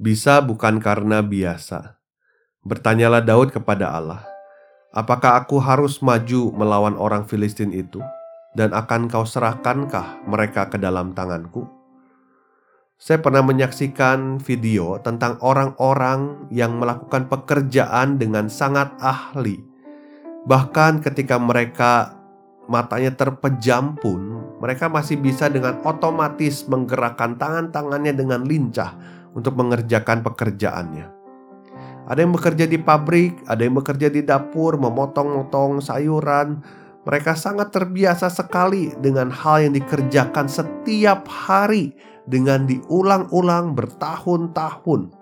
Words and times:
Bisa 0.00 0.40
bukan 0.40 0.80
karena 0.80 1.20
biasa. 1.20 2.00
Bertanyalah 2.64 3.20
Daud 3.20 3.52
kepada 3.52 3.92
Allah, 3.92 4.24
"Apakah 4.96 5.44
aku 5.44 5.60
harus 5.60 6.00
maju 6.00 6.56
melawan 6.56 6.96
orang 6.96 7.28
Filistin 7.28 7.68
itu, 7.76 8.00
dan 8.56 8.72
akan 8.72 9.12
kau 9.12 9.28
serahkankah 9.28 10.24
mereka 10.24 10.72
ke 10.72 10.80
dalam 10.80 11.12
tanganku?" 11.12 11.68
Saya 12.96 13.20
pernah 13.20 13.44
menyaksikan 13.44 14.40
video 14.40 14.96
tentang 15.04 15.36
orang-orang 15.44 16.48
yang 16.48 16.80
melakukan 16.80 17.28
pekerjaan 17.28 18.16
dengan 18.16 18.48
sangat 18.48 18.96
ahli. 19.04 19.60
Bahkan 20.48 21.04
ketika 21.04 21.36
mereka 21.36 22.16
matanya 22.72 23.12
terpejam 23.12 24.00
pun, 24.00 24.48
mereka 24.64 24.88
masih 24.88 25.20
bisa 25.20 25.52
dengan 25.52 25.76
otomatis 25.84 26.64
menggerakkan 26.64 27.36
tangan-tangannya 27.36 28.16
dengan 28.16 28.48
lincah 28.48 29.19
untuk 29.34 29.54
mengerjakan 29.58 30.24
pekerjaannya. 30.26 31.20
Ada 32.10 32.26
yang 32.26 32.34
bekerja 32.34 32.66
di 32.66 32.74
pabrik, 32.74 33.38
ada 33.46 33.62
yang 33.62 33.78
bekerja 33.78 34.10
di 34.10 34.26
dapur, 34.26 34.74
memotong-motong 34.74 35.78
sayuran. 35.78 36.58
Mereka 37.06 37.38
sangat 37.38 37.70
terbiasa 37.70 38.26
sekali 38.26 38.90
dengan 38.98 39.30
hal 39.30 39.70
yang 39.70 39.74
dikerjakan 39.78 40.50
setiap 40.50 41.24
hari 41.30 41.94
dengan 42.26 42.66
diulang-ulang 42.66 43.78
bertahun-tahun. 43.78 45.14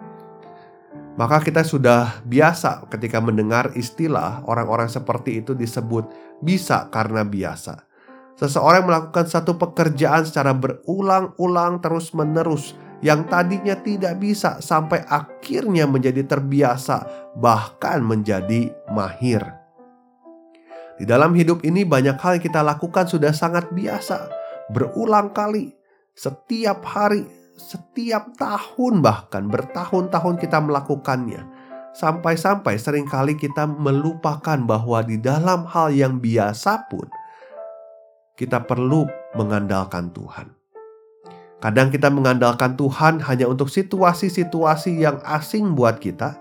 Maka 1.19 1.43
kita 1.43 1.67
sudah 1.67 2.23
biasa 2.25 2.87
ketika 2.95 3.19
mendengar 3.19 3.75
istilah 3.75 4.47
orang-orang 4.47 4.87
seperti 4.87 5.43
itu 5.43 5.53
disebut 5.53 6.07
bisa 6.41 6.87
karena 6.95 7.27
biasa. 7.27 7.85
Seseorang 8.39 8.87
melakukan 8.87 9.27
satu 9.27 9.59
pekerjaan 9.59 10.23
secara 10.23 10.55
berulang-ulang 10.55 11.83
terus-menerus 11.83 12.79
yang 12.99 13.31
tadinya 13.31 13.79
tidak 13.79 14.19
bisa 14.19 14.59
sampai 14.59 15.07
akhirnya 15.07 15.87
menjadi 15.87 16.27
terbiasa, 16.27 17.31
bahkan 17.39 18.03
menjadi 18.03 18.75
mahir. 18.91 19.43
Di 20.99 21.07
dalam 21.07 21.31
hidup 21.39 21.63
ini, 21.63 21.87
banyak 21.87 22.19
hal 22.19 22.43
yang 22.43 22.45
kita 22.51 22.61
lakukan 22.67 23.07
sudah 23.07 23.31
sangat 23.31 23.71
biasa, 23.71 24.27
berulang 24.75 25.31
kali, 25.31 25.71
setiap 26.19 26.83
hari, 26.83 27.23
setiap 27.55 28.35
tahun, 28.35 28.99
bahkan 28.99 29.47
bertahun-tahun 29.47 30.43
kita 30.43 30.59
melakukannya. 30.59 31.47
Sampai-sampai 31.95 32.79
sering 32.83 33.07
kali 33.07 33.39
kita 33.39 33.67
melupakan 33.67 34.59
bahwa 34.67 35.03
di 35.07 35.23
dalam 35.23 35.67
hal 35.71 35.95
yang 35.95 36.19
biasa 36.19 36.91
pun, 36.91 37.07
kita 38.35 38.67
perlu 38.67 39.07
mengandalkan 39.39 40.11
Tuhan. 40.11 40.58
Kadang 41.59 41.91
kita 41.91 42.07
mengandalkan 42.07 42.79
Tuhan 42.79 43.19
hanya 43.27 43.51
untuk 43.51 43.67
situasi-situasi 43.67 45.03
yang 45.03 45.19
asing 45.27 45.75
buat 45.75 45.99
kita, 45.99 46.39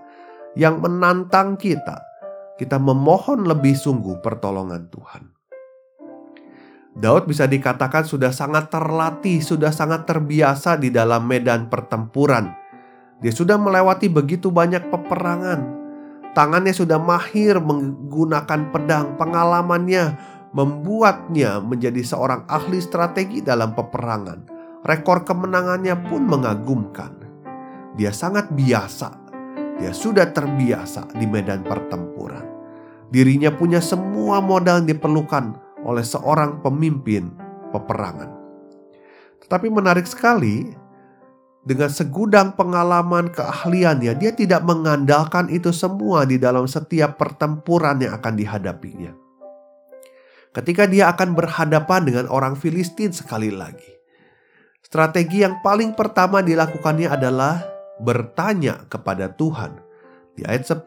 yang 0.54 0.78
menantang 0.78 1.58
kita. 1.58 1.98
Kita 2.54 2.78
memohon 2.78 3.42
lebih 3.42 3.74
sungguh 3.74 4.22
pertolongan 4.22 4.86
Tuhan. 4.94 5.34
Daud 6.98 7.26
bisa 7.26 7.50
dikatakan 7.50 8.06
sudah 8.06 8.30
sangat 8.30 8.70
terlatih, 8.70 9.42
sudah 9.42 9.74
sangat 9.74 10.06
terbiasa 10.06 10.78
di 10.78 10.90
dalam 10.94 11.26
medan 11.26 11.66
pertempuran. 11.66 12.54
Dia 13.18 13.34
sudah 13.34 13.58
melewati 13.58 14.06
begitu 14.06 14.54
banyak 14.54 14.86
peperangan. 14.86 15.60
Tangannya 16.34 16.70
sudah 16.70 16.98
mahir 17.02 17.58
menggunakan 17.58 18.70
pedang. 18.70 19.18
Pengalamannya 19.18 20.14
membuatnya 20.54 21.58
menjadi 21.58 22.02
seorang 22.06 22.46
ahli 22.46 22.78
strategi 22.78 23.42
dalam 23.42 23.74
peperangan 23.74 24.57
Rekor 24.86 25.26
kemenangannya 25.26 25.94
pun 26.06 26.22
mengagumkan. 26.26 27.10
Dia 27.98 28.14
sangat 28.14 28.54
biasa. 28.54 29.10
Dia 29.78 29.90
sudah 29.90 30.30
terbiasa 30.30 31.14
di 31.18 31.26
medan 31.26 31.66
pertempuran. 31.66 32.46
Dirinya 33.10 33.50
punya 33.50 33.82
semua 33.82 34.38
modal 34.38 34.84
yang 34.84 34.98
diperlukan 34.98 35.44
oleh 35.82 36.04
seorang 36.04 36.62
pemimpin 36.62 37.30
peperangan. 37.74 38.30
Tetapi 39.42 39.66
menarik 39.72 40.06
sekali, 40.06 40.70
dengan 41.66 41.90
segudang 41.90 42.54
pengalaman 42.54 43.34
keahliannya, 43.34 44.14
dia 44.14 44.30
tidak 44.30 44.62
mengandalkan 44.62 45.50
itu 45.50 45.74
semua 45.74 46.22
di 46.22 46.38
dalam 46.38 46.70
setiap 46.70 47.18
pertempuran 47.18 47.98
yang 47.98 48.14
akan 48.14 48.34
dihadapinya. 48.38 49.12
Ketika 50.54 50.88
dia 50.88 51.12
akan 51.12 51.36
berhadapan 51.36 52.08
dengan 52.08 52.26
orang 52.30 52.56
Filistin 52.56 53.12
sekali 53.12 53.52
lagi, 53.52 53.97
Strategi 54.88 55.44
yang 55.44 55.60
paling 55.60 55.92
pertama 55.92 56.40
dilakukannya 56.40 57.12
adalah 57.12 57.60
bertanya 58.00 58.88
kepada 58.88 59.28
Tuhan. 59.36 59.76
Di 60.32 60.48
ayat 60.48 60.64
10, 60.64 60.80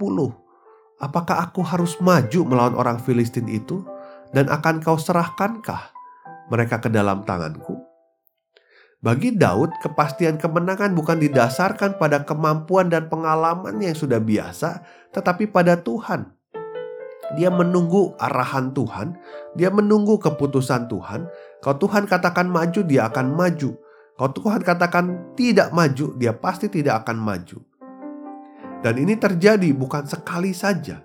apakah 0.97 1.37
aku 1.45 1.61
harus 1.61 2.01
maju 2.01 2.41
melawan 2.41 2.73
orang 2.73 2.97
Filistin 2.97 3.45
itu 3.45 3.85
dan 4.33 4.49
akan 4.49 4.81
kau 4.81 4.97
serahkankah 4.97 5.93
mereka 6.49 6.81
ke 6.81 6.89
dalam 6.89 7.21
tanganku? 7.29 7.77
Bagi 9.05 9.37
Daud, 9.37 9.69
kepastian 9.85 10.41
kemenangan 10.41 10.97
bukan 10.97 11.21
didasarkan 11.21 12.01
pada 12.01 12.25
kemampuan 12.25 12.89
dan 12.89 13.05
pengalaman 13.05 13.77
yang 13.85 13.93
sudah 13.93 14.17
biasa, 14.17 14.81
tetapi 15.13 15.45
pada 15.53 15.77
Tuhan. 15.77 16.25
Dia 17.37 17.53
menunggu 17.53 18.17
arahan 18.17 18.73
Tuhan, 18.73 19.13
dia 19.53 19.69
menunggu 19.69 20.17
keputusan 20.17 20.89
Tuhan. 20.89 21.29
Kalau 21.61 21.77
Tuhan 21.77 22.09
katakan 22.09 22.49
maju, 22.49 22.81
dia 22.81 23.05
akan 23.05 23.37
maju. 23.37 23.90
Kalau 24.21 24.37
Tuhan 24.37 24.61
katakan 24.61 25.33
tidak 25.33 25.73
maju, 25.73 26.13
dia 26.13 26.29
pasti 26.29 26.69
tidak 26.69 27.01
akan 27.01 27.17
maju. 27.17 27.57
Dan 28.85 29.01
ini 29.01 29.17
terjadi 29.17 29.73
bukan 29.73 30.05
sekali 30.05 30.53
saja. 30.53 31.01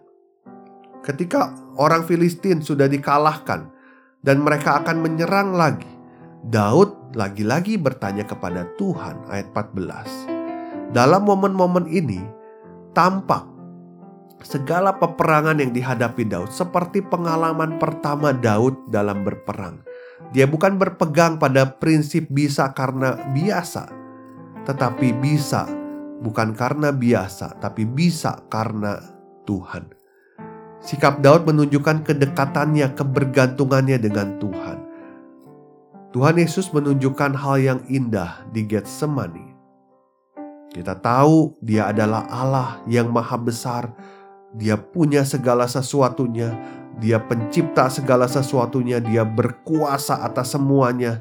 Ketika 1.00 1.48
orang 1.80 2.04
Filistin 2.04 2.60
sudah 2.60 2.84
dikalahkan 2.84 3.72
dan 4.20 4.44
mereka 4.44 4.84
akan 4.84 5.00
menyerang 5.00 5.56
lagi, 5.56 5.88
Daud 6.44 7.16
lagi-lagi 7.16 7.80
bertanya 7.80 8.28
kepada 8.28 8.68
Tuhan 8.76 9.32
ayat 9.32 9.48
14. 9.48 10.92
Dalam 10.92 11.24
momen-momen 11.24 11.88
ini 11.88 12.20
tampak 12.92 13.48
segala 14.44 14.92
peperangan 14.92 15.56
yang 15.56 15.72
dihadapi 15.72 16.28
Daud 16.28 16.52
seperti 16.52 17.00
pengalaman 17.00 17.80
pertama 17.80 18.36
Daud 18.36 18.92
dalam 18.92 19.24
berperang 19.24 19.85
dia 20.32 20.48
bukan 20.48 20.80
berpegang 20.80 21.36
pada 21.36 21.76
prinsip 21.76 22.26
bisa 22.32 22.72
karena 22.72 23.16
biasa, 23.32 23.88
tetapi 24.64 25.12
bisa 25.16 25.68
bukan 26.20 26.56
karena 26.56 26.90
biasa, 26.90 27.60
tapi 27.60 27.84
bisa 27.84 28.40
karena 28.48 28.98
Tuhan. 29.44 29.92
Sikap 30.82 31.18
Daud 31.24 31.48
menunjukkan 31.48 32.04
kedekatannya, 32.04 32.94
kebergantungannya 32.94 33.98
dengan 33.98 34.38
Tuhan. 34.38 34.78
Tuhan 36.14 36.36
Yesus 36.40 36.72
menunjukkan 36.72 37.36
hal 37.36 37.56
yang 37.60 37.80
indah 37.90 38.46
di 38.54 38.64
Getsemani. 38.64 39.52
Kita 40.72 40.96
tahu 40.96 41.56
Dia 41.64 41.92
adalah 41.92 42.28
Allah 42.28 42.80
yang 42.88 43.12
Maha 43.12 43.36
Besar. 43.40 43.92
Dia 44.56 44.76
punya 44.80 45.24
segala 45.24 45.68
sesuatunya, 45.68 46.52
dia 46.96 47.20
pencipta 47.20 47.92
segala 47.92 48.24
sesuatunya, 48.24 49.04
dia 49.04 49.20
berkuasa 49.20 50.24
atas 50.24 50.56
semuanya. 50.56 51.20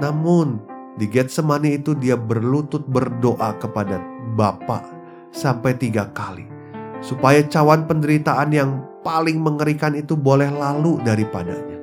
Namun, 0.00 0.56
di 0.96 1.04
Getsemani 1.04 1.76
itu 1.76 1.92
dia 1.92 2.16
berlutut 2.16 2.88
berdoa 2.88 3.60
kepada 3.60 4.00
Bapa 4.32 4.80
sampai 5.36 5.76
tiga 5.76 6.08
kali. 6.16 6.48
Supaya 7.04 7.44
cawan 7.44 7.84
penderitaan 7.84 8.52
yang 8.52 8.70
paling 9.04 9.40
mengerikan 9.40 9.96
itu 9.96 10.16
boleh 10.16 10.48
lalu 10.48 11.00
daripadanya. 11.04 11.80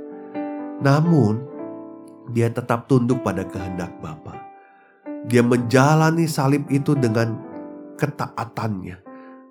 Namun, 0.81 1.41
dia 2.33 2.49
tetap 2.49 2.89
tunduk 2.89 3.21
pada 3.21 3.45
kehendak 3.45 3.93
Bapa. 4.01 4.37
Dia 5.29 5.45
menjalani 5.45 6.25
salib 6.25 6.65
itu 6.69 6.97
dengan 6.97 7.37
ketaatannya. 7.97 8.97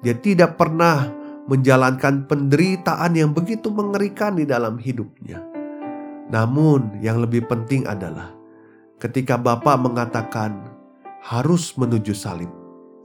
Dia 0.03 0.15
tidak 0.19 0.55
pernah 0.55 1.26
menjalankan 1.47 2.27
penderitaan 2.27 3.15
yang 3.15 3.31
begitu 3.31 3.71
mengerikan 3.71 4.35
di 4.35 4.43
dalam 4.43 4.79
hidupnya. 4.83 5.43
Namun, 6.27 6.99
yang 6.99 7.23
lebih 7.23 7.47
penting 7.47 7.87
adalah 7.87 8.35
ketika 8.99 9.39
Bapak 9.39 9.79
mengatakan 9.79 10.67
harus 11.23 11.71
menuju 11.79 12.11
salib, 12.11 12.51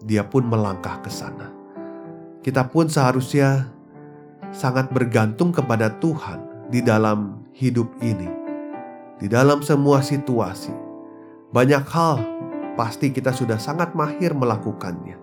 dia 0.02 0.26
pun 0.26 0.50
melangkah 0.50 0.98
ke 1.06 1.10
sana. 1.14 1.54
Kita 2.42 2.66
pun 2.66 2.90
seharusnya 2.90 3.70
sangat 4.50 4.90
bergantung 4.90 5.54
kepada 5.54 5.94
Tuhan 6.02 6.70
di 6.74 6.82
dalam 6.82 7.46
hidup 7.54 7.94
ini, 8.02 8.26
di 9.22 9.30
dalam 9.30 9.62
semua 9.62 10.02
situasi. 10.02 10.74
Banyak 11.54 11.86
hal 11.94 12.18
pasti 12.74 13.14
kita 13.14 13.30
sudah 13.30 13.62
sangat 13.62 13.94
mahir 13.94 14.34
melakukannya. 14.34 15.21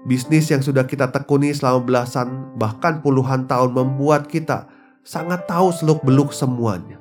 Bisnis 0.00 0.48
yang 0.48 0.64
sudah 0.64 0.88
kita 0.88 1.12
tekuni 1.12 1.52
selama 1.52 1.84
belasan, 1.84 2.56
bahkan 2.56 3.04
puluhan 3.04 3.44
tahun 3.44 3.76
membuat 3.76 4.32
kita 4.32 4.64
sangat 5.04 5.44
tahu 5.44 5.68
seluk-beluk 5.76 6.32
semuanya. 6.32 6.96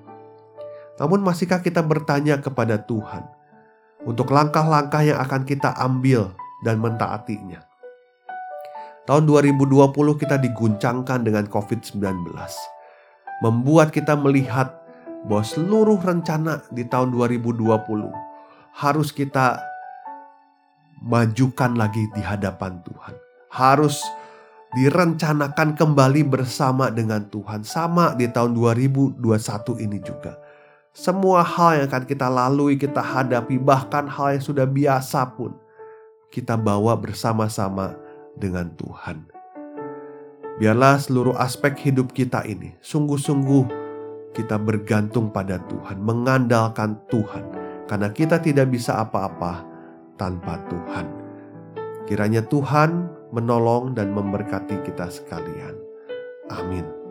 Namun 0.99 1.23
masihkah 1.23 1.63
kita 1.63 1.79
bertanya 1.79 2.43
kepada 2.43 2.75
Tuhan 2.75 3.23
untuk 4.03 4.35
langkah-langkah 4.35 4.99
yang 4.99 5.15
akan 5.15 5.47
kita 5.47 5.71
ambil 5.79 6.35
dan 6.67 6.83
mentaatinya? 6.83 7.63
Tahun 9.07 9.23
2020 9.23 9.79
kita 10.19 10.35
diguncangkan 10.35 11.23
dengan 11.23 11.47
COVID-19. 11.47 12.03
Membuat 13.39 13.95
kita 13.95 14.19
melihat 14.19 14.75
bahwa 15.23 15.47
seluruh 15.47 16.03
rencana 16.03 16.67
di 16.75 16.83
tahun 16.83 17.15
2020 17.15 17.63
harus 18.75 19.09
kita 19.15 19.68
majukan 21.03 21.75
lagi 21.75 22.07
di 22.11 22.21
hadapan 22.23 22.83
Tuhan. 22.83 23.15
Harus 23.49 24.03
direncanakan 24.77 25.73
kembali 25.73 26.21
bersama 26.27 26.93
dengan 26.93 27.25
Tuhan. 27.31 27.65
Sama 27.65 28.13
di 28.13 28.29
tahun 28.29 28.53
2021 28.53 29.17
ini 29.81 29.97
juga. 30.03 30.37
Semua 30.93 31.45
hal 31.45 31.79
yang 31.79 31.85
akan 31.87 32.03
kita 32.05 32.27
lalui, 32.27 32.75
kita 32.75 32.99
hadapi, 32.99 33.55
bahkan 33.61 34.09
hal 34.09 34.35
yang 34.35 34.43
sudah 34.43 34.67
biasa 34.67 35.31
pun, 35.37 35.55
kita 36.33 36.59
bawa 36.59 36.97
bersama-sama 36.97 37.95
dengan 38.35 38.73
Tuhan. 38.75 39.29
Biarlah 40.59 40.99
seluruh 40.99 41.39
aspek 41.39 41.71
hidup 41.87 42.11
kita 42.11 42.43
ini 42.43 42.75
sungguh-sungguh 42.83 43.63
kita 44.35 44.59
bergantung 44.59 45.31
pada 45.31 45.55
Tuhan, 45.71 46.03
mengandalkan 46.03 46.99
Tuhan, 47.07 47.47
karena 47.87 48.11
kita 48.11 48.43
tidak 48.43 48.67
bisa 48.67 48.99
apa-apa 48.99 49.63
tanpa 50.19 50.59
Tuhan. 50.67 51.07
Kiranya 52.05 52.43
Tuhan 52.43 53.07
menolong 53.31 53.95
dan 53.95 54.11
memberkati 54.11 54.83
kita 54.83 55.07
sekalian. 55.07 55.79
Amin. 56.51 57.08